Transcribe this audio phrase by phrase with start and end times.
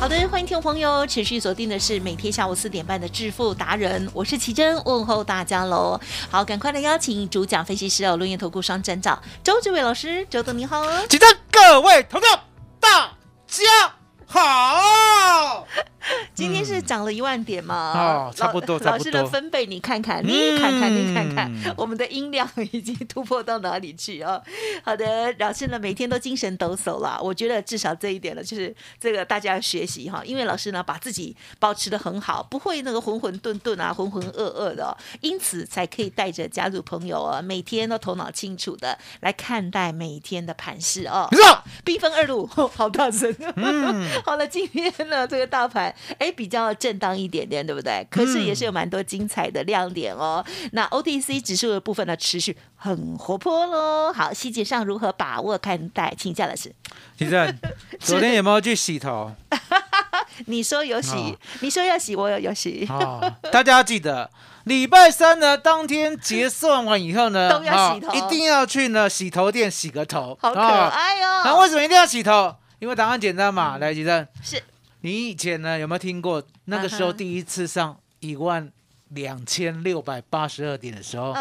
[0.00, 6.00] 好的，欢迎听众朋友持续锁定的是每天下午四点半的致富达人，我是奇珍，问候大家喽。
[6.30, 10.82] 好，赶快来邀请主讲分析师哦，论业投顾双展长周志伟老师，周董你好。
[11.06, 12.44] 请珍各位投票
[12.80, 13.12] 大
[13.46, 13.62] 家
[14.26, 15.66] 好。
[16.34, 17.92] 今天是涨了一万点嘛？
[17.94, 24.40] 哦，差不多，老师的分贝，你看看，你看看，你看看，我们的音量已经突破到哪里去啊？
[24.82, 41.28] 好的，老师呢每天都精神抖擞了，我觉得至少这一点呢，就是这个大家要学习哈，因为老师呢把自己保持的很好，不会那个浑浑沌沌啊，浑浑噩噩的，因此才可以带着家族朋友啊，每天都头脑清楚的来看待每天的盘势哦。
[41.84, 43.34] 兵分二路，好大声。
[43.56, 45.89] 嗯， 好了，今天呢这个大盘。
[46.18, 48.06] 哎，比较震荡一点点，对不对？
[48.10, 50.44] 可是也是有蛮多精彩的亮点哦。
[50.72, 54.12] 那 OTC 指数的部分呢，持续很活泼喽。
[54.12, 56.14] 好，细节上如何把握看待？
[56.16, 56.72] 请教老师，
[57.18, 57.58] 其正
[58.00, 59.32] 昨天有没有去洗头？
[60.46, 62.88] 你说有洗，你说要洗，我有有洗。
[63.52, 64.30] 大家要记得，
[64.64, 70.38] 礼拜三呢，当天结算完以后呢，都要洗头，一定要去呢洗头店洗个头。
[70.40, 71.42] 好可爱哦！
[71.44, 72.54] 那为什么一定要洗头？
[72.78, 73.76] 因为答案简单嘛。
[73.76, 74.62] 来，吉正是。
[75.02, 78.70] 你以前呢有没有听过那个时候第一次上一万
[79.08, 81.34] 两千六百八十二点的时候？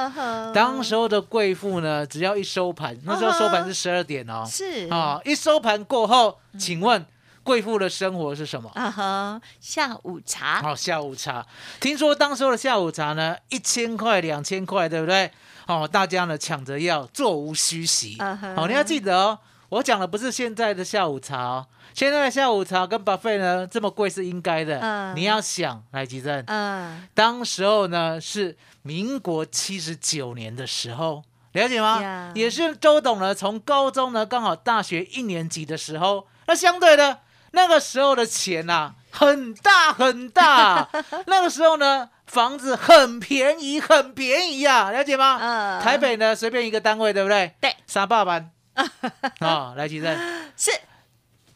[0.54, 7.06] 当时候的贵妇呢，只要一收盘，那时候收盘是十二点哦，是啊，一收盘过后，请问
[7.44, 8.72] 贵妇的生活是什么？
[8.74, 10.62] 啊哈，下午茶。
[10.62, 11.46] 好，下午茶。
[11.80, 15.30] 听说当时候的下午茶呢，一千块、两千块，对不对？
[15.68, 18.18] 哦，大家呢抢着要，座无虚席。
[18.56, 19.38] 好，你要记得哦，
[19.70, 21.68] 我讲的不是现在的下午茶哦。
[21.94, 32.32] 现在的下午茶跟 buffet 呢这么贵是应该的，嗯你要想来吉正，嗯，当时候呢是民国七十九年的时候，了解吗？
[32.36, 37.20] 也是周董呢从高中呢刚好大学一年级的时候，那相对的
[37.52, 40.88] 那个时候的钱呐很大很大，
[41.26, 45.40] 那个时候呢房子很便宜很便宜呀，了解吗？
[45.42, 47.54] 嗯，台北呢随便一个单位对不对？
[47.60, 48.52] 对，三百万
[49.40, 50.18] 啊，来吉正
[50.56, 50.72] 是。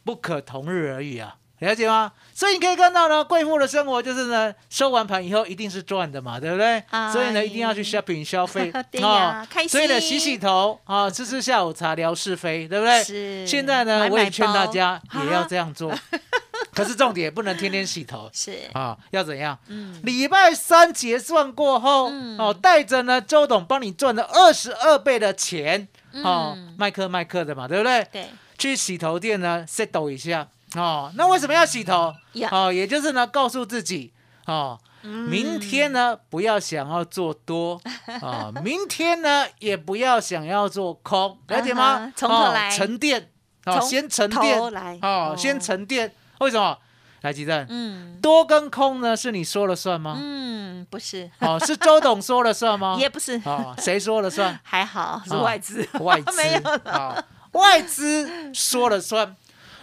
[0.06, 2.12] 不可同日而语啊，了解吗？
[2.34, 6.84] 所以你可以看到呢，贵妇的生活就是呢，收完盘以后一定是赚的嘛，对不对？
[7.14, 8.70] 所以呢，一定要去 shopping 消费
[9.02, 9.70] 啊，开心。
[9.70, 13.02] 所以呢，洗洗头啊，吃吃下午茶，聊是非，对不对？
[13.02, 13.48] 是。
[13.48, 15.90] 现在呢，我也劝大家也要这样做，
[16.76, 19.58] 可是重点不能天天洗头，是啊，要怎样？
[19.70, 25.88] 嗯，礼拜三结算过后，哦，带着呢周董帮你赚了二十二倍的钱，
[26.22, 28.08] 哦，麦克麦克的嘛，对不对？
[28.12, 28.28] 对。
[28.58, 31.12] 去洗头店呢，settle 一下哦。
[31.16, 32.14] 那为什么要洗头？
[32.52, 34.14] 哦，也就是呢，告诉自己
[34.46, 37.82] 哦，明天呢不要想要做多
[38.22, 42.12] 啊， 明天呢也不要想要做空，了解吗？
[42.16, 43.30] 从头来沉淀
[43.66, 46.14] 哦，先沉淀来哦，先沉淀。
[46.40, 46.78] 为什么？
[47.24, 50.18] 来，吉正，嗯，多跟空呢是你说了算吗？
[50.22, 52.98] 嗯，不是，哦，是周董说了算吗？
[53.02, 54.60] 也不是，哦，谁说了算？
[54.62, 57.26] 还好是外资， 外资没有了。
[57.54, 59.36] 外资说了算，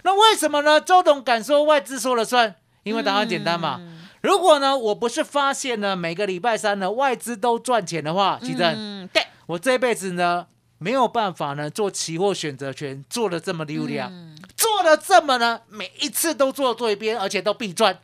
[0.03, 0.79] 那为什么呢？
[0.81, 2.55] 周董敢说外资说了算？
[2.83, 3.81] 因为答案简单嘛。
[4.21, 10.47] 如果呢，我不是发现呢，每个礼拜三呢，外资都赚钱的话，其正，对我这辈子呢，
[10.81, 14.11] 没有办法呢，做期货选择权做的这么溜亮，
[14.57, 17.97] 做的这么呢，每一次都做对边，而且都必赚，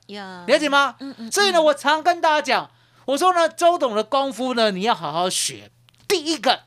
[0.47, 0.97] 了解吗？
[1.33, 2.71] 所以呢，我常跟大家讲，
[3.07, 5.71] 我说呢，周董的功夫呢，你要好好学。
[6.07, 6.61] 第一个，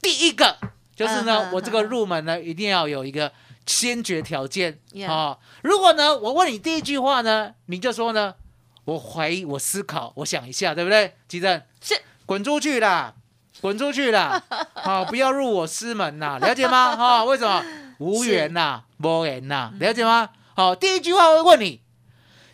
[0.00, 0.56] 第一个。
[0.96, 3.32] 就是呢，我这个入门呢，一定要有一个
[3.66, 5.38] 先决条件啊。
[5.62, 8.34] 如果呢，我问你第一句话呢，你就说呢，
[8.84, 11.14] 我怀疑，我思考，我想一下，对不对？
[11.28, 13.14] 吉正是滚出去啦，
[13.60, 14.42] 滚出去啦，
[14.74, 16.94] 好，不要入我师门呐，了解吗？
[16.96, 17.64] 哈，为什么
[17.98, 20.28] 无缘呐，无缘呐，了解吗？
[20.54, 21.80] 好，第一句话会问你，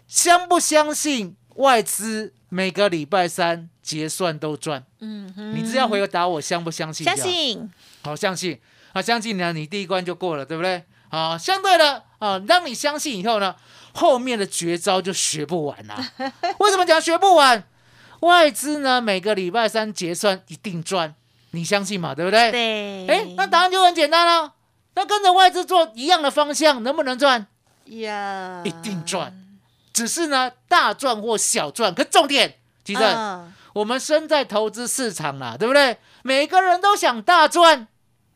[0.06, 4.85] 相不相信外资每个礼拜三结算都赚。
[5.01, 7.05] 嗯哼，你只要回答我相不相信？
[7.05, 7.71] 相信，
[8.03, 8.59] 好相信
[8.93, 10.85] 啊，相信呢，你第一关就过了，对不对？
[11.11, 13.55] 啊，相对的啊，当你相信以后呢，
[13.93, 15.97] 后面的绝招就学不完啦。
[16.59, 17.62] 为什么讲学不完？
[18.25, 21.15] 外资呢，每个礼拜三结算一定赚，
[21.53, 22.15] 你相信嘛？
[22.15, 22.50] 对不对？
[22.50, 23.06] 对。
[23.06, 24.53] 哎，那答案就很简单了。
[24.94, 27.47] 那跟着外资做一样的方向，能不能赚？
[27.87, 29.32] 呀，一定赚。
[29.93, 31.94] 只是呢，大赚或小赚。
[31.94, 33.03] 可重点，其实
[33.73, 35.99] 我们身在投资市场啦，对不对？
[36.23, 37.87] 每个人都想大赚。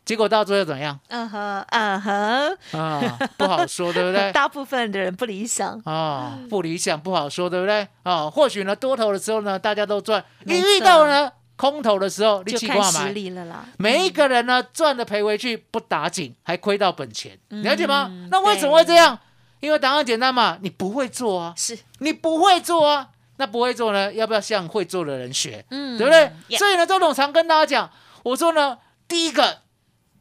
[0.08, 0.98] 结果到最后怎样？
[1.08, 4.32] 嗯哼，嗯哼，啊，不好说，对不对？
[4.32, 7.86] 大部分的人不理想啊，不理想，不好说，对不对？
[8.04, 13.66] 啊，或许呢，多头的时候呢，大家都赚；你遇到呢，空头的时候，就看实力了啦。
[13.76, 18.10] 每一个人呢，赚的赔回去不打紧，还亏到本钱，了解吗？
[18.30, 19.18] 那为什么会这样？
[19.60, 25.62] 因为答案简单嘛，你不会做啊，是你不会做啊，那不会做呢，要不要向会做的人学？
[25.68, 26.32] 嗯，对不对？
[26.56, 27.90] 所以呢，周董常跟大家讲，
[28.22, 29.58] 我说呢，第一个。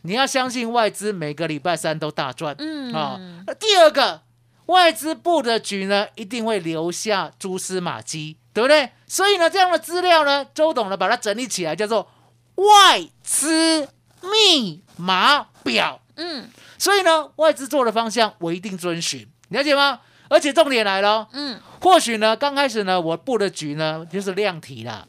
[0.08, 3.20] 你要相信外资每个礼拜三都大赚，嗯啊。
[3.60, 4.22] 第二个，
[4.68, 8.90] 外资布的局呢，一定会留下蛛丝马迹，对不对？
[9.06, 12.10] 所以呢，这样的资料呢，周董呢把它整理起来，叫做
[12.56, 13.90] 外资
[14.22, 16.00] 密码表。
[16.16, 20.00] 嗯，所以呢，外资做的方向我一定遵循，了解吗？
[20.30, 25.06] 而且重点来了，嗯，或许呢，刚开始呢，我布的局呢就是量体啦，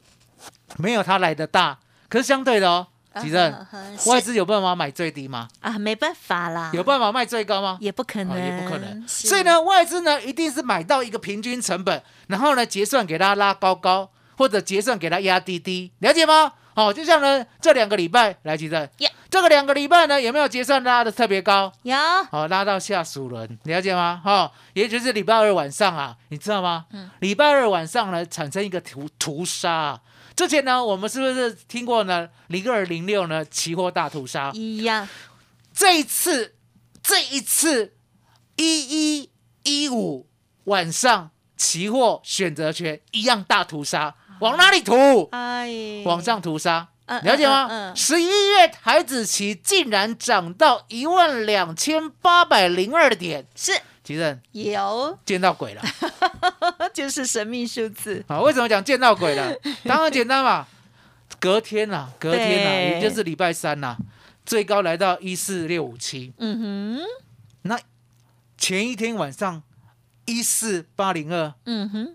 [0.77, 1.79] 没有它来的大，
[2.09, 2.89] 可是相对的哦。
[3.21, 3.67] 吉正，
[4.07, 5.49] 外资有办法买最低吗？
[5.61, 6.71] 啊，没办法啦。
[6.73, 7.77] 有办法卖最高吗？
[7.81, 9.05] 也不可能，也不可能。
[9.09, 16.53] 所以呢，外资呢一定是买到一个平均成本，然后呢结算给他拉高高，或者结算给他压低低，了解吗？
[16.75, 18.89] 好，就像呢这两个礼拜来，吉正，
[19.29, 21.73] 这个两个礼拜呢有没有结算拉的特别高？
[21.83, 21.97] 有。
[22.31, 24.21] 好，拉到下属轮，了解吗？
[24.25, 26.85] 哈，也就是礼拜二晚上啊，你知道吗？
[26.93, 27.11] 嗯。
[27.19, 30.01] 礼拜二晚上呢产生一个屠屠杀。
[30.39, 32.29] 之前呢，我们是不是听过呢？
[32.47, 35.09] 零二零六呢，期货大屠杀一样。
[35.75, 36.55] 这一次，
[37.03, 37.97] 这一次
[38.55, 39.31] 一一
[39.65, 40.29] 一五
[40.67, 45.29] 晚上，期货选择权一样大屠杀，往哪里屠？
[45.33, 47.93] 哎，往上屠杀，了解吗？
[47.97, 53.73] 十一月台子期竟然涨到一万两千八百零二点，是。
[54.05, 55.83] 吉正有见到鬼了，
[56.99, 58.41] 就是神秘数字啊！
[58.41, 59.55] 为什么讲见到鬼了？
[59.87, 60.67] 当然简单嘛，
[61.39, 63.97] 隔天呐，隔天呐，也就是礼拜三呐，
[64.45, 66.33] 最高来到一四六五七。
[66.39, 67.07] 嗯哼，
[67.63, 67.79] 那
[68.57, 69.63] 前一天晚上
[70.25, 71.55] 一四八零二。
[71.67, 72.15] 嗯哼。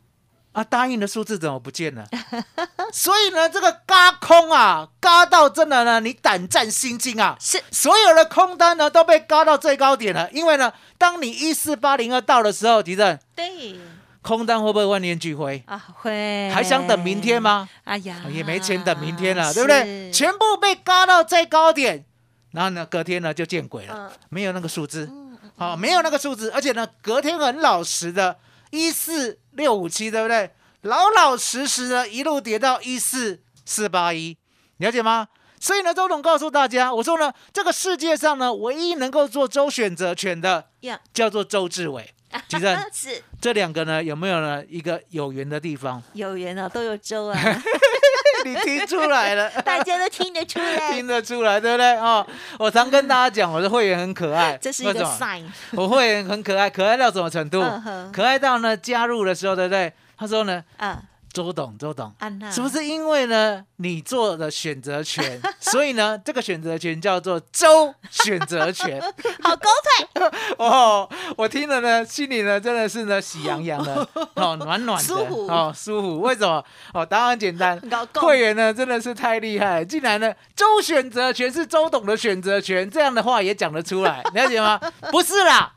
[0.51, 2.05] 啊，答应的数字怎么不见了？
[2.93, 7.37] 所以呢，这个嘎空啊，嘎到真的呢，你胆战心惊啊！
[7.39, 10.29] 是，所有的空单呢都被嘎到最高点了。
[10.31, 13.79] 因为呢，当你一四八零二到的时候，敌人，对，
[14.23, 15.77] 空单会不会万念俱灰啊？
[15.93, 17.69] 会，还想等明天吗？
[17.83, 20.09] 哎呀，也没钱等明天了，对不对？
[20.11, 22.05] 全部被嘎到最高点，
[22.51, 25.11] 然后呢，隔天呢就见鬼了，没有那个数字，
[25.57, 28.39] 好，没有那个数字，而且呢，隔天很老实的。
[28.71, 30.49] 一四六五七，对不对？
[30.81, 34.35] 老老实实的，一路跌到一四四八一，
[34.77, 35.27] 了解吗？
[35.59, 40.69] 所以呢，周董告诉大家，我说呢，这个世界上呢，唯一能够做周选择权的，
[41.13, 42.12] 叫做周志伟。
[42.49, 44.63] 其实是这两个呢，有没有呢？
[44.67, 46.01] 一个有缘的地方？
[46.13, 47.39] 有缘啊，都有粥啊。
[48.45, 49.49] 你听出来了？
[49.63, 51.95] 大家都听得出来，听得出来，对不对？
[51.97, 52.25] 哦，
[52.59, 55.43] 我常跟大家讲，我的会员很可爱，这是一个 sign。
[55.71, 57.63] 我会员很可爱，可爱到什么程度？
[58.11, 59.91] 可爱到呢，加入的时候，对不对？
[60.17, 60.97] 他说呢，嗯。
[61.33, 62.13] 周董，周董，
[62.51, 69.01] 是不是因为呢你做的选择权， 所以呢这个选择权叫做周选择权，
[69.41, 70.23] 好高配
[70.57, 71.09] 哦！
[71.35, 76.21] 我听了呢，心里呢真的是呢喜洋洋的哦，暖暖的，舒服哦，舒服。
[76.21, 76.63] 为什么？
[76.93, 77.81] 哦，答案简单，
[78.13, 84.79] 会员呢真的是太厉害，竟然呢周选择权是周董的选择权，这样的话也讲得出来，了解吗？
[85.11, 85.73] 不是啦，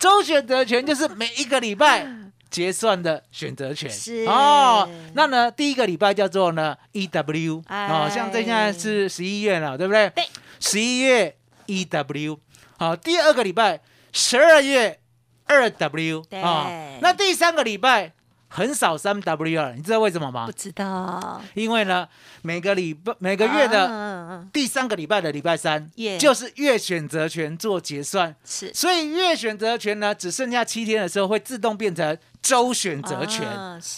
[0.00, 2.06] 周选择权就是每一个礼拜。
[2.50, 3.90] 结算的选择权。
[3.90, 4.24] 是。
[4.26, 10.10] 哦，那呢，第一个礼拜叫做呢 E W 哦，像这现在是十一月了，对不对？
[10.10, 10.24] 对，
[10.60, 11.36] 十一月
[11.66, 12.38] E W
[12.78, 13.80] 好，第二个礼拜
[14.12, 15.00] 十二月
[15.44, 18.12] 二 W 啊，那第三个礼拜。
[18.48, 20.46] 很少三 W 二，你知道为什么吗？
[20.46, 21.42] 不知道。
[21.54, 22.08] 因为呢，
[22.42, 28.34] 每个礼拜每个月的第三个礼拜的礼拜三，就是月选择权做结算。
[28.44, 28.72] 是。
[28.72, 33.46] 所以月选择权呢，只剩下七天的时候，会自动变成周选择权。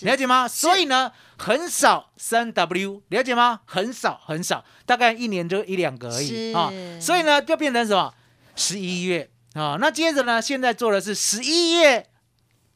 [0.03, 0.49] 了解吗？
[0.49, 3.61] 所以呢，很少三 W，了解吗？
[3.67, 6.73] 很少很少，大概一年就一两个而已啊。
[7.01, 8.13] 所以呢，就变成什么？
[8.57, 9.77] 十一月啊。
[9.79, 12.07] 那接着呢，现在做的是十一月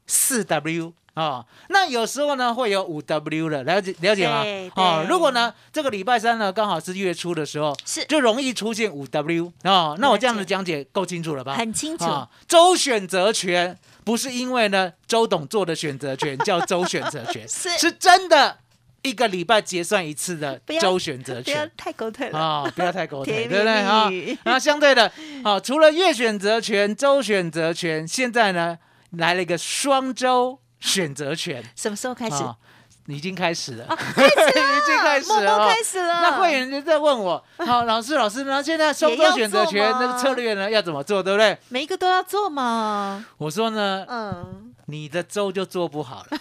[0.07, 0.93] 四 W。
[1.15, 4.43] 哦，那有时候呢会有五 W 的，了解了解吗？
[4.77, 9.95] 哦，如果呢这个礼拜三呢刚好是月初的时候，是就容易出现五 W 哦。
[9.99, 11.55] 那我这样子讲解够清楚了吧？
[11.55, 12.07] 很清楚。
[12.49, 18.57] 周选择权不是因为呢周董做的选择权 叫周选择权，是是真的
[19.03, 22.73] 一个礼拜结算一次的周选择权，不要太狗腿了啊！
[22.75, 24.11] 不要太狗腿， 对不对啊？
[24.45, 25.13] 那相对的，
[25.45, 28.79] 好，除了月选择权、周选择权，现在呢
[29.11, 30.59] 来了一个双周。
[30.83, 32.45] 选择权什么时候开始？
[33.07, 36.21] 已经开始了，开始了， 已经开始了，开始了。
[36.23, 38.63] 那会员就在问我， 好，老师，老师那？
[38.63, 41.59] 现在收购选择权那个策略呢，要怎么做，对不对？
[41.69, 43.25] 每一个都要做嘛？
[43.39, 46.39] 我说呢，嗯，你的周就做不好了，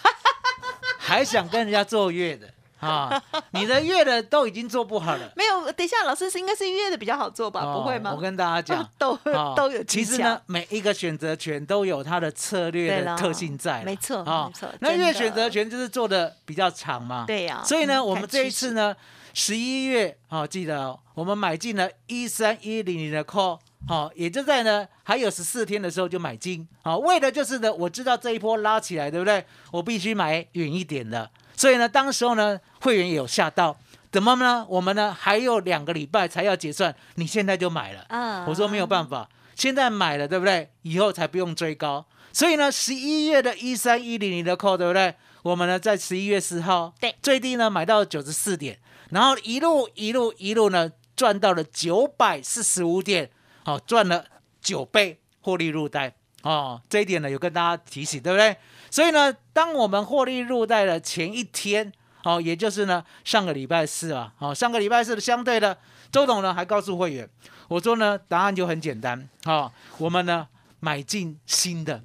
[0.99, 2.47] 还想跟人家做月的。
[2.87, 3.21] 啊，
[3.51, 5.31] 你的月的都已经做不好了。
[5.37, 7.61] 没有，等一下，老师是应该是月的比较好做吧？
[7.73, 8.11] 不会吗？
[8.15, 9.15] 我跟大家讲， 都
[9.55, 9.83] 都有。
[9.83, 13.83] 其实呢，每一个选择权都有它的策略的特性在。
[13.83, 14.67] 没错，没错。
[14.79, 17.25] 那月选择权就是做的比较长嘛。
[17.27, 17.61] 对呀。
[17.63, 18.95] 所以呢，我们这一次呢，
[19.33, 29.45] 十一月啊，记得我们买进了一三一零零的 call，好，也就在呢还有十四天的时候就买进，好，为的就是呢，我知道这一波拉起来，对不对？
[29.71, 31.29] 我必须买远一点的。
[31.55, 33.77] 所以呢，当时候呢，会员也有吓到，
[34.11, 34.65] 怎么呢？
[34.69, 38.05] 我们呢还有两个礼拜才要结算，你现在就买了？
[38.09, 40.71] 嗯，我说没有办法，现在买了，对不对？
[40.81, 42.05] 以后才不用追高。
[42.33, 45.13] 所以呢，十一月的一三一零零的 call，对不对？
[45.43, 48.79] 我们呢在十一月四号，对，最低呢买到九十四点，
[49.09, 53.29] 然后一路一路一路呢赚到了九百四十五点，
[53.63, 54.23] 好，赚了
[54.61, 56.81] 九倍获利入袋哦。
[56.87, 58.55] 这一点呢有跟大家提醒，对不对？
[58.91, 61.91] 所以呢，当我们获利入袋的前一天，
[62.25, 65.77] 哦，也就是呢上个礼拜四啊，哦，上个礼拜四的相对的，
[66.11, 67.27] 周董呢还告诉会员，
[67.69, 70.45] 我说呢答案就很简单，哦，我们呢
[70.81, 72.03] 买进新的，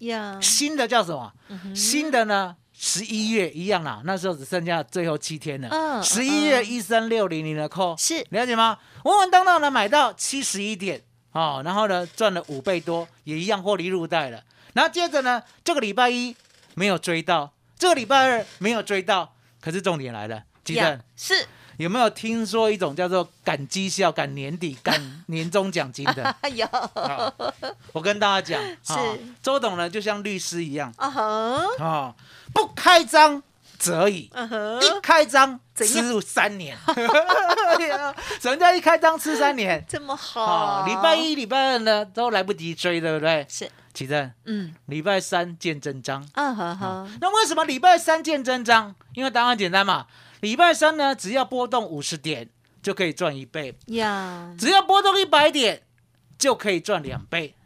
[0.00, 1.32] 呀，新的叫什么？
[1.74, 8.78] 新的呢十一月一样啦，那时候只剩下最后七天了，嗯，十一月一三六零零的 call 是了解吗？
[9.04, 11.00] 稳稳当当的买到七十一点，
[11.32, 14.42] 哦，然后呢赚了五倍多，也一样获利入袋了。
[14.78, 16.36] 然后接着呢，这个礼拜一
[16.74, 21.48] 没有追到，这个礼拜二没有追到，可是重点来了，吉正是。
[21.78, 26.32] 有没有听说一种叫做赶绩效、赶年底、赶年终奖金的？
[26.54, 26.68] 有，
[27.92, 28.94] 我跟大家讲，是。
[29.42, 32.14] 周董呢，就像律师一样，啊，
[32.54, 33.42] 不开张
[33.78, 36.76] 则已，一开张吃三年，
[38.40, 39.84] 什么叫一开张吃三年？
[39.88, 43.46] 这么好，礼拜一、礼拜二呢都来不及追，对不对？
[43.48, 43.70] 是。
[43.94, 47.08] 奇正，嗯，礼拜三见真章，嗯好好。
[47.20, 48.94] 那为什么礼拜三见真章？
[49.14, 50.06] 因为答案简单嘛，
[50.40, 52.48] 礼拜三呢，只要波动五十点
[52.80, 55.82] 就可以赚一倍呀，只要波动一百点
[56.38, 57.56] 就可以赚两倍，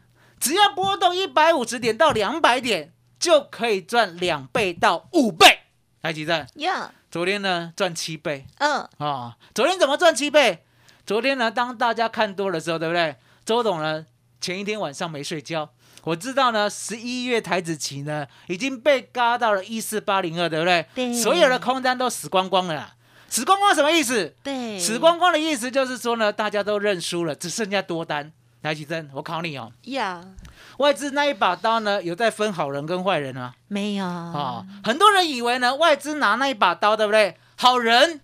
[0.40, 5.61] 只要波动一百五十点到两百点就可以赚两倍到五倍。
[6.02, 10.64] 来，奇正，呀，昨天呢赚七倍，嗯啊，昨天怎么赚七倍？
[11.06, 13.14] 昨天呢，当大家看多的时候，对不对？
[13.44, 14.04] 周董呢
[14.40, 15.70] 前一天晚上没睡觉。
[16.02, 20.84] 我知道呢，十一月台子期呢已经被嘎到了一四八零二，对不对？
[20.92, 21.14] 对。
[21.14, 22.94] 所有的空单都死光光了。
[23.28, 24.34] 死光光什么意思？
[24.42, 24.80] 对。
[24.80, 28.32] 死光光的意思就是说呢，大家都认输了，只剩下多单。
[28.62, 29.72] 来，奇珍，我考你哦。
[29.82, 30.22] 呀。
[30.78, 33.54] 外资那一把刀呢，有在分好人跟坏人啊？
[33.68, 34.06] 没有。
[34.06, 37.36] 啊，很多人以为呢，外资拿那一把刀，对不对？
[37.56, 38.20] 好人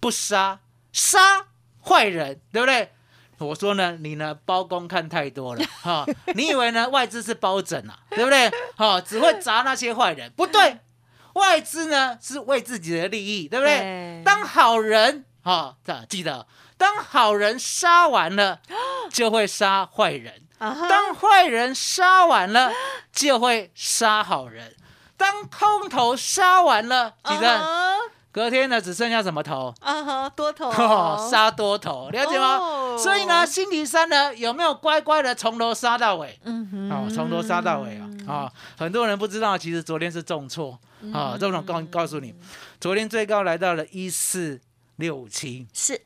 [0.00, 0.60] 不杀，
[0.92, 1.46] 杀
[1.84, 2.90] 坏人，对不对？
[3.38, 8.50] 我说呢，你呢包公看太多了 哈，你以为呢外资是包拯啊，对不对？
[8.76, 10.78] 哈，只会砸那些坏人，不对，
[11.34, 14.22] 外资呢是为自己的利益，对不对？
[14.24, 15.76] 当好人哈，
[16.08, 16.46] 记得，
[16.76, 18.60] 当好人杀完了，
[19.12, 22.72] 就会杀坏人；当坏人杀完了，
[23.12, 24.68] 就会杀好人；
[25.16, 27.82] 当空头杀完了，记得。
[28.32, 29.74] 隔天呢，只剩下什么头？
[29.80, 30.72] 啊哈，多头，
[31.30, 32.96] 杀多头，了解吗？
[32.96, 36.40] 所以呢，星期三呢，有没有乖乖的从头杀到尾？
[36.44, 38.08] 嗯哼，哦，从头杀到尾啊！
[38.26, 40.78] 啊，很多人不知道，其实昨天是重挫
[41.12, 41.36] 啊。
[41.38, 42.34] 这种告告诉你，
[42.80, 44.58] 昨天最高来到了一四
[44.96, 46.00] 六五七，是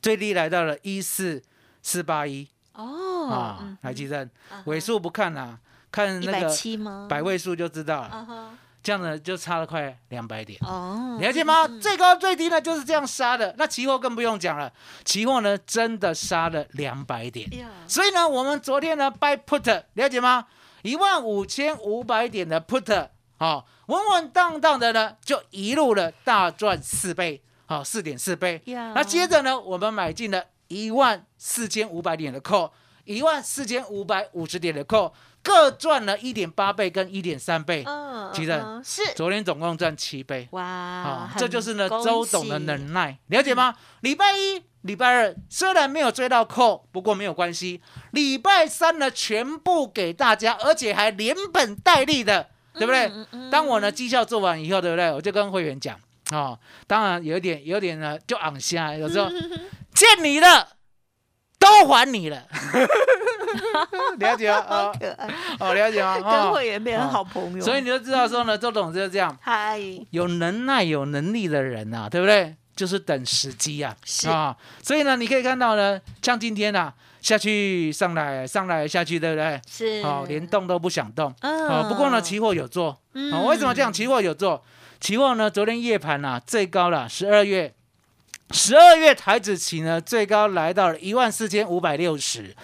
[0.00, 1.42] 最低来到了一四
[1.82, 2.48] 四八一。
[2.74, 4.28] 哦，啊，来记得
[4.66, 5.58] 尾数不看啊，
[5.90, 8.54] 看那个百位数就知道了。
[8.82, 11.66] 这样呢，就差了快两百点哦，了解吗？
[11.66, 13.52] 最高最低呢，就是这样杀的。
[13.58, 14.72] 那期货更不用讲了，
[15.04, 17.50] 期货呢真的杀了两百点。
[17.88, 20.46] 所以呢，我们昨天呢 buy put，了解吗？
[20.82, 28.62] 一万五千五百点的 put，啊，稳稳当当的呢，就一路的大赚四倍，好，四点四倍。
[28.94, 32.70] 那接着呢，我们买进了一万四千五百点的 call，
[33.04, 37.84] 一万四千五百五十点的扣，各赚了一点八倍跟一点三倍。
[37.86, 38.52] 嗯，其实
[38.84, 40.48] 是昨天总共赚七倍。
[40.52, 43.74] 哇，这就是呢周董的能耐，了解吗？
[44.00, 47.80] 礼拜一、礼拜二虽然没有追到扣，不过没有关系。
[48.12, 53.10] 礼拜三呢，全部给大家，而且还连本带利的，对不对？
[53.50, 55.12] 当我呢绩效做完以后，对不对？
[55.12, 55.98] 我就跟会员讲
[56.30, 59.28] 啊，当然有点有点呢就昂下，有时候
[59.94, 60.68] 见你的。
[61.58, 62.36] 都还你了，
[64.20, 64.92] 了解吗？
[65.00, 65.28] 可爱。
[65.58, 66.20] 哦，了解吗？
[66.20, 69.80] 跟会员变成好朋友，所以你就知道说呢，周董就是这样，嗨，
[70.10, 72.54] 有能耐、有能力的人呐，对不对？
[72.76, 74.28] 就是等时机啊，是。
[74.28, 79.60] 啊，所以呢，你可以看到呢，像今天呐，下去上来上来下去，对不对？
[79.66, 82.96] 是，哦，连动都不想动，哦，不过呢，期货有做，
[83.32, 83.90] 哦，为什么这样？
[83.92, 84.62] 期货有做，
[85.00, 87.74] 期望呢，昨天夜盘呐，最高了十二月。
[88.52, 92.54] 十二月台子期呢，最高来到了一万四千五百六十。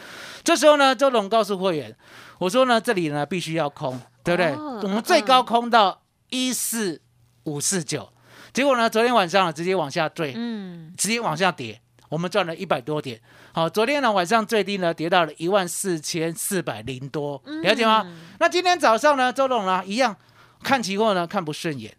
[0.45, 1.97] 这时候呢，周董告诉会员，
[2.39, 4.55] 我说呢，这里呢必须要空，对不对？
[4.83, 7.01] 我们最高空到一四
[7.45, 8.13] 五四九，
[8.53, 13.21] 结果呢，昨天晚上呢直接往下坠，嗯，直接往下跌，我们赚了一百多点。
[13.53, 18.07] 好，昨天呢晚上最低呢跌到了一万四千四百零多，了解吗？
[18.39, 20.17] 那今天早上呢，周董呢一样
[20.63, 21.95] 看期货呢看不顺眼。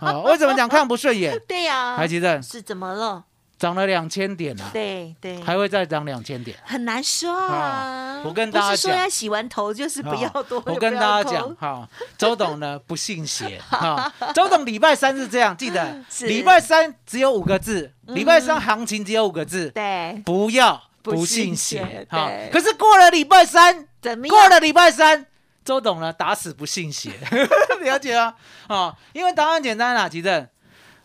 [0.00, 1.38] 啊， 为什么讲看不顺眼？
[1.48, 3.24] 对呀，还记得是怎么了？
[3.58, 4.70] 涨了两千点啊！
[4.72, 8.22] 对对，还会再涨两千点，很难说啊。
[8.24, 10.62] 我跟大家讲，说要洗完头就是不要多。
[10.64, 14.10] 我跟大家讲，哈，周董呢不信邪 哈。
[14.34, 22.06] 周董礼拜三是这样，记得礼拜三只有五个字，礼拜三行情只有五个字，对，不要不信邪。
[22.08, 25.26] 好，可是过了礼拜三，怎么过了礼拜三？
[25.64, 27.12] 周董呢，打死不信邪，
[27.82, 28.34] 了解啊，
[28.68, 30.46] 哦，因为答案简单啦，吉正，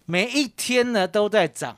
[0.05, 1.77] 每一天呢都在涨，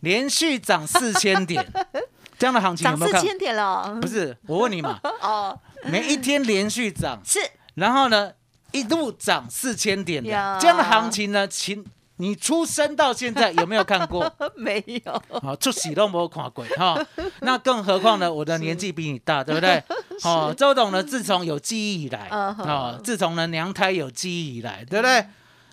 [0.00, 1.66] 连续涨四千点，
[2.38, 3.20] 这样的行情有没有看？
[3.20, 7.38] 四千点了，不是，我问你嘛，哦，每一天连续涨是，
[7.74, 8.32] 然后呢
[8.72, 10.58] 一路涨四千点的。
[10.60, 11.84] 这样的行情呢，请。
[12.22, 14.32] 你出生到现在有没有看过？
[14.54, 15.22] 没有。
[15.40, 17.04] 好，出喜都没有看过哈。
[17.42, 18.32] 那更何况呢？
[18.32, 19.82] 我的年纪比你大，对不对？
[20.22, 25.26] 哦，周董呢，自从有记忆以来，哦，自从呢娘胎有记忆以来，对不对？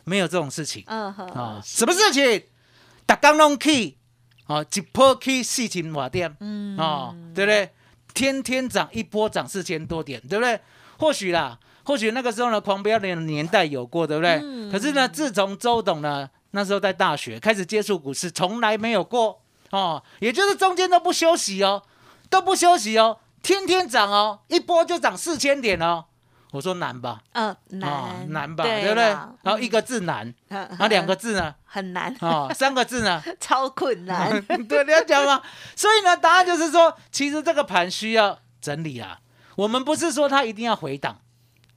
[0.05, 0.83] 没有这种事情。
[0.88, 1.27] 嗯哼。
[1.27, 2.43] 啊，什么事情？
[3.05, 3.95] 打钢龙 key，
[4.47, 7.69] 哦，一波 key 四千瓦点，嗯，哦，对不对？
[8.15, 10.59] 天天涨一波涨四千多点，对不对？
[10.97, 11.59] 或许啦。
[11.85, 14.39] 或许那个时候呢，狂飙的年代有过，对不对？
[14.71, 21.83] 可是呢，自从周董呢那时候在大学开始接触股市，从来没有过哦，也就是中间都不休息哦，
[22.29, 26.05] 都不休息哦，天天涨哦，一波就涨四千点哦。
[26.51, 27.21] 我说难吧？
[27.33, 29.03] 嗯，难难吧，对不对？
[29.03, 31.53] 然后一个字难， 然后两个字呢？
[31.63, 33.21] 很难哦，三个字呢？
[33.39, 34.41] 超困难。
[34.67, 35.43] 对，你要讲吗？
[35.75, 39.19] 所以呢，答案就是说，其实这个盘需要整理啊。
[39.57, 41.19] 我们不是说它一定要回档。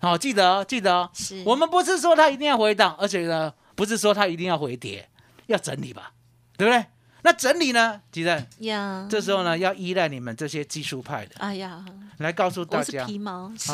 [0.01, 1.11] 好，记得哦，记得哦。
[1.13, 5.09] 是，我们不是说它一定要回档，而且呢，不是说它一定要回跌，
[5.47, 6.13] 要整理吧，
[6.57, 6.87] 对不对？
[7.23, 8.47] 那整理呢，吉正？
[8.61, 11.37] 呀，这时候呢，要依赖你们这些技术派的。
[11.39, 11.85] 哎呀，
[12.19, 13.73] 来告诉大家，皮毛是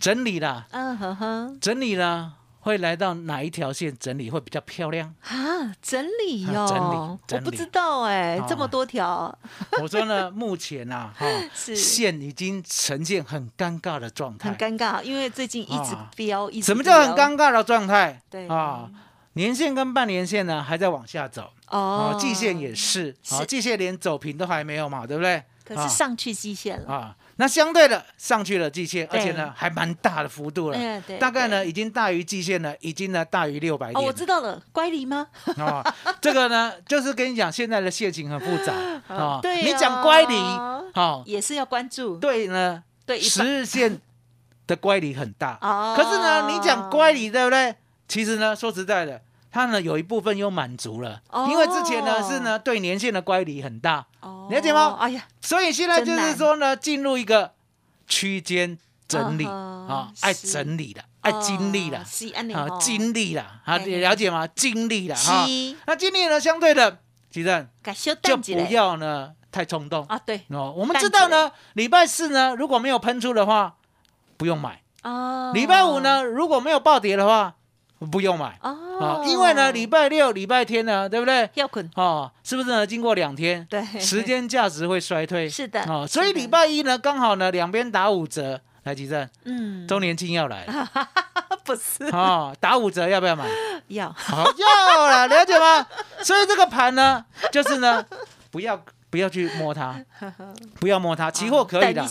[0.00, 0.66] 整理啦。
[0.70, 2.34] 嗯哼哼，整理呢。
[2.64, 5.74] 会来到哪一条线整理会比较漂亮啊？
[5.82, 9.36] 整理哟，整理，我不知道哎，这么多条。
[9.82, 16.66] 我说呢，目前啊， 哈，线已经呈现很尴尬的状态，很尴尬，因为最近一直飙，一直。
[16.66, 18.22] 什么叫很尴尬的状态？
[18.30, 18.88] 对啊，
[19.34, 25.42] 年线跟半年线呢还在往下走哦，季线也是，好，季线连走平都还没有嘛，对不对？
[25.64, 27.16] 可是上去季线了啊。
[27.36, 30.78] 那相对的上去了季线，而且呢还蛮大的幅度了，
[31.18, 33.96] 大概呢已经大于季线了，已经呢大于六百点。
[33.96, 35.26] 哦，我知道了，乖离吗？
[35.56, 35.82] 啊，
[36.20, 38.74] 这个呢就是跟你讲，现在的线情很复杂
[39.08, 39.38] 啊。
[39.42, 40.34] 对，你讲乖离，
[40.94, 42.18] 好也是要关注。
[42.18, 43.98] 对呢，对十日线
[44.66, 45.56] 的乖离很大。
[45.62, 45.94] 哦。
[45.96, 47.74] 可是呢，你讲乖离，对不对？
[48.12, 49.22] 其实呢，说实在的。
[49.50, 54.06] 它呢有一部分又满足了，因为之前呢是呢对年限的乖离很大，
[54.50, 54.96] 了解吗？
[54.98, 57.52] 哎呀，所以现在就是说呢进入一个
[58.06, 64.46] 区间整理啊，爱整理的，爱经历了，啊，经历了啊，了解吗？
[64.46, 65.46] 经历了哈，
[65.86, 66.98] 那经历呢相对的，
[67.30, 67.66] 其实
[68.22, 70.18] 就不要呢太冲动啊。
[70.18, 73.76] 对哦，我们知道呢，礼拜四呢如果没有喷出的话，
[74.38, 75.52] 不用买哦。
[75.52, 77.56] 礼拜五呢如果没有暴跌的话。
[78.10, 81.48] 不用买哦，因为呢，礼拜六、礼拜天呢，对不对？
[81.54, 82.86] 要捆哦，是不是呢？
[82.86, 89.28] 经过两天，对，时间价值会衰退， 是的哦，所以礼拜一呢，刚好呢，两边打五折，来几阵？
[89.44, 90.88] 嗯，周年庆要来了，
[91.64, 93.44] 不是哦，打五折要不要买？
[93.88, 95.86] 要，好要了，了解吗？
[96.22, 98.04] 所以这个盘呢，就是呢，
[98.50, 98.80] 不要
[99.12, 100.02] 不要去摸它，
[100.80, 101.30] 不要摸它。
[101.30, 102.02] 期货可以的。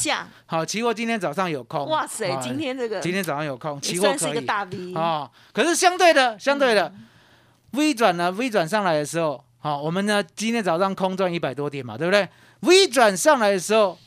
[0.45, 1.89] 好，期货今天早上有空。
[1.89, 4.45] 哇塞，今天这个今天早上有空，期货可以。
[4.45, 6.93] 大 V 啊，可是相对的，相对的
[7.71, 13.97] ，V 转呢？V 转上来的时候，好，我们呢今天早上空赚一百多点嘛，对不对？V 转上来的时候。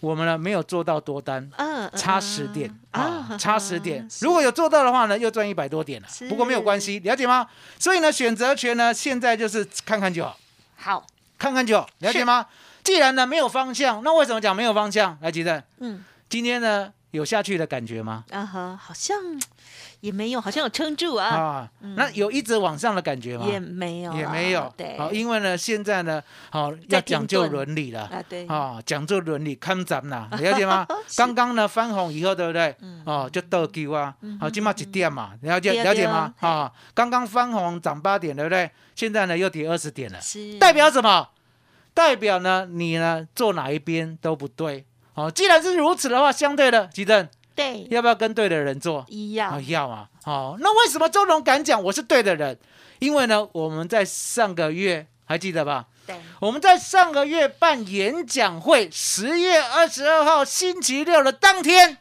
[0.00, 4.06] 我们呢没有做到多单，嗯，差十点啊，差十点。
[4.20, 6.08] 如果有做到的话呢，又赚一百多点了。
[6.28, 7.48] 不过没有关系，了解吗？
[7.78, 10.36] 所以呢，选择权呢，现在就是看看就好，
[10.76, 11.06] 好，
[11.44, 12.46] 看看就好，了解吗？
[12.82, 15.18] 既然呢没有方向，那为什么讲没有方向？
[15.20, 18.24] 来，吉正，嗯，今天呢有下去的感觉吗？
[18.30, 19.18] 啊哈，好像。
[20.00, 21.28] 也没有，好像有撑住啊。
[21.28, 23.46] 啊，那有一直往上的感觉吗？
[23.46, 24.70] 也没有，也没有。
[24.76, 28.02] 对，好，因为呢，现在呢，好要讲究伦理了。
[28.02, 28.46] 啊，对。
[28.46, 30.86] 啊，讲究伦理，看涨啦， 了解吗？
[31.16, 32.76] 刚刚呢翻红以后，对不对？
[33.06, 34.14] 哦，就倒丢啊。
[34.38, 35.30] 好，起码几点嘛？
[35.40, 36.34] 了解了解吗？
[36.40, 38.70] 啊，刚刚翻红涨八点，对不对？
[38.94, 40.18] 现在呢又跌二十点了，
[40.60, 41.26] 代表什么？
[41.94, 44.84] 代表呢你呢做哪一边都不对。
[45.14, 47.28] 好，既然是如此的话，相对的，吉正。
[47.54, 49.06] 对，要不要跟对的人做？
[49.08, 50.08] 一样，要啊。
[50.24, 52.58] 好，那为什么周董敢讲我是对的人？
[52.98, 55.86] 因为呢，我们在上个月还记得吧？
[56.04, 61.98] 对，我们在上个月办演讲会，十月二十二号星期六的当天，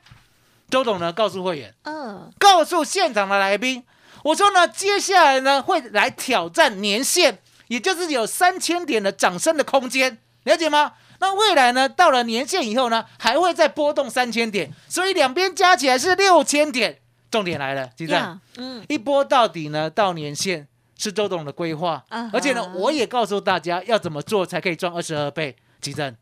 [0.71, 3.83] 周董呢告诉会员，嗯，告诉现场的来宾，
[4.23, 7.37] 我说呢，接下来呢会来挑战年限，
[7.73, 10.93] 也就是有三千点的涨升的空间，了解吗？
[11.19, 11.89] 那未来呢？
[11.89, 16.99] 到了年限以后呢，还会再波动三千点，所以两边加起来是六千点。
[17.31, 19.89] 重点来了，记得，嗯，一波到底呢？
[19.89, 20.67] 到年限
[20.99, 25.55] 是周董的规划，而且呢，我也告诉大家要怎么做才可以赚二十二倍。
[25.81, 26.15] 吉正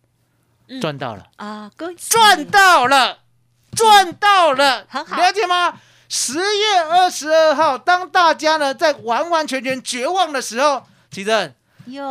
[0.79, 3.17] 赚到了啊，赚到了，
[3.75, 5.73] 赚到了，很好，了解吗？
[6.07, 11.53] 十月二十二号，当大家呢在完完全全绝望的时候，吉正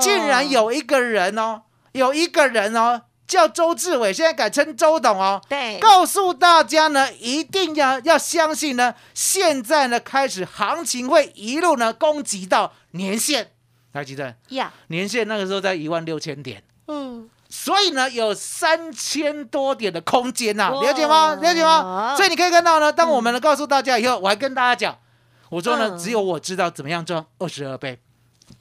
[0.01, 1.63] 竟然有一个人哦。
[1.93, 5.43] 有一个人哦，叫周志伟，现在改称周董哦。
[5.49, 13.51] 对，告诉大家呢，一定要要相信呢，现在呢开始行情会一路呢攻击到年线，
[13.93, 14.37] 还记得？
[14.51, 21.35] 呀，年线那个时候在一万六千点，嗯，所以呢有三千多点的空间呐，了解吗？
[21.35, 22.15] 了解吗？
[22.17, 24.97] 所以你可以看到呢，当我们呢告诉大家以后，我还跟大家讲，
[25.49, 27.99] 我说呢，只有我知道怎么样赚二十二倍，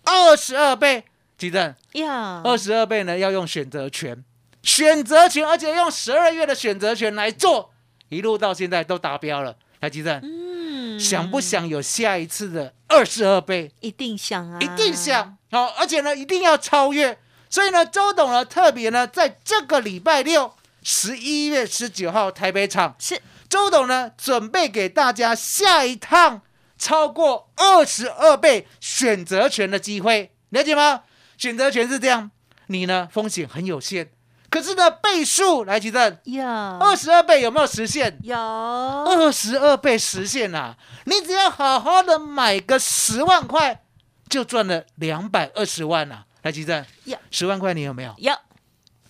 [0.06, 1.04] 二十二倍。
[1.38, 4.23] 记得呀，二十二倍呢，要用选择权，
[4.62, 7.71] 选择权，而且用十二月的选择权来做，
[8.10, 9.56] 一路到现在都达标了。
[9.80, 13.71] 来，记得，嗯，想不想有下一次的二十二倍？
[13.80, 15.38] 一定想啊，一定想。
[15.49, 17.17] 好，而且呢，一定要超越。
[17.49, 26.41] 所以呢，周董呢，特别呢，在这个礼拜六，十一月十九号台北场，是周董呢，准备给大家下一趟
[26.79, 31.03] 超过二十二倍选择权的机会，了解吗？
[31.37, 32.31] 选择权是这样，
[32.67, 34.07] 你呢风险很有限，
[34.49, 38.17] 可是呢倍数来举证，有二十二倍有没有实现？
[38.23, 40.75] 有二十二倍实现啊！
[41.05, 43.83] 你只要好好的买个十万块，
[44.29, 46.25] 就赚了两百二十万啊！
[46.41, 48.15] 来举证，有十万块你有没有？
[48.17, 48.33] 有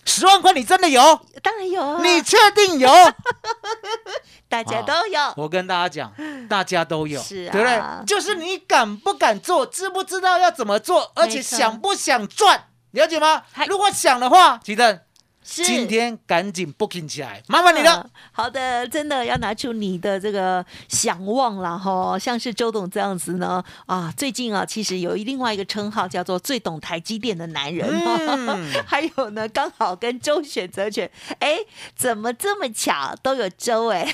[0.04, 1.00] 十万块你真的有？
[1.42, 2.02] 当然有啊！
[2.02, 2.88] 你确定有？
[4.48, 5.20] 大家都有。
[5.36, 6.12] 我跟大家讲，
[6.50, 8.04] 大家都有，是啊，对不对？
[8.04, 13.44] 就是你敢不敢做，知不知道要怎么做，而且想不想赚，了解吗？
[13.68, 15.04] 如果想的话，记得。
[15.42, 18.08] 今天赶紧 booking 起来，麻烦你了。
[18.30, 27.88] 好的，真的要拿出你的这个想望了哈，像是周董这样子呢啊，最近啊，其实有另外一个称号叫做最懂台积电的男人。
[28.86, 31.58] 还有呢，刚好跟周选择权，哎，
[31.96, 34.06] 怎么这么巧都有周哎，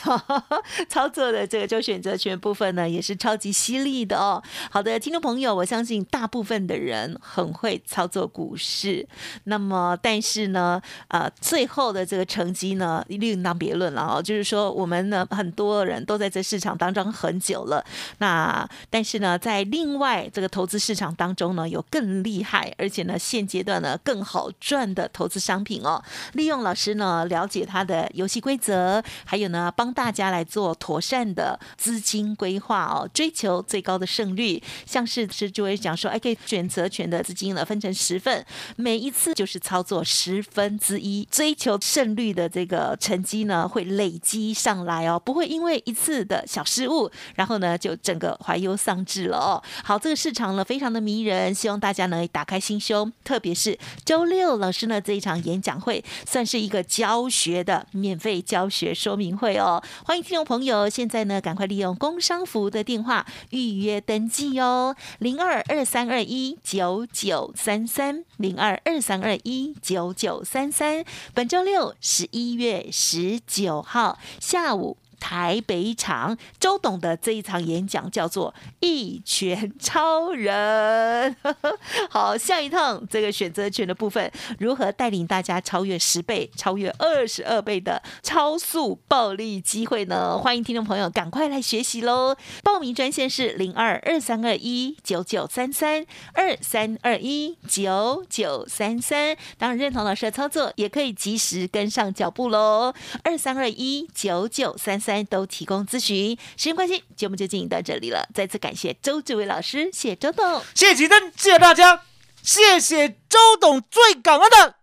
[0.88, 4.42] 操作的这个周选择权部分呢，也是超级犀利的哦。
[4.70, 9.06] 好的，听众朋友，我相信大部分的人很会操作股市，
[9.44, 10.80] 那么但是呢，
[11.16, 11.30] 啊。
[11.40, 14.22] 最后的这个成绩呢，另当别论了哦。
[14.22, 17.84] 就是说，我们呢很多人都在这市场当中很久了，
[18.18, 26.02] 那但是呢，在另外这个投资市场当中呢，有更厉害，而且呢现阶段呢更好赚的投资商品哦。
[26.34, 34.62] 利用老师呢了解他的游戏规则，还有呢帮大家来做妥善的资金规划哦，追求最高的胜率。
[34.84, 38.44] 像是是就会讲说，哎，可以选择权的资金呢分成十份，
[38.76, 41.05] 每一次就是操作十分之一。
[41.06, 49.62] 一，追求胜率的这个成绩呢会累积上来哦，不会因为一次的小失误，然后呢就整个怀忧丧志了哦。
[49.84, 59.82] 好，这个市场呢非常的迷人，希望大家呢打开心胸，特别是周六老师呢这一场演讲会，算是一个教学的免费教学说明会哦。
[60.04, 70.95] 欢迎听众朋友，现在呢赶快利用工商服务的电话预约登记哦，零二二三二一九九三三零二二三二一九九三三。
[71.34, 74.96] 本周六十一月十九号下午。
[75.18, 81.34] 台北场周董的这一场演讲叫做“一拳超人”。
[82.10, 90.36] 好，下一趟这个选择权的部分，如何带领大家超越十倍、超越二十二倍的超速暴利机会呢？
[90.38, 92.36] 欢迎听众朋友赶快来学习喽！
[92.62, 99.36] 报名专线是零二二三二一九九三三二三二一九九三三。
[99.56, 102.92] 当然，认同老师的操作，也可以及时跟上脚步喽。
[103.22, 105.00] 二三二一九九三。
[105.06, 108.28] 三都提供咨询，时间关系，节目就进行到这里了。
[108.34, 112.02] 再次感谢周志伟老师，谢谢周董，谢谢吉登，谢谢大家，
[112.42, 114.74] 谢谢周董，最感恩的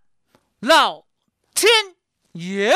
[0.61, 1.03] 老
[1.53, 1.69] 天
[2.31, 2.73] 爷。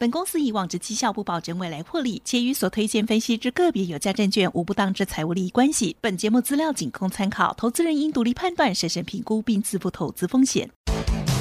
[0.00, 5.96] 本公司以往之绩效不保证未来获利，且与所推荐分析之个别有价证券无不当之财务利益关系。
[6.00, 10.68] 本节目资料仅供参考，投资人应独立判断、审慎评估并自负投资风险。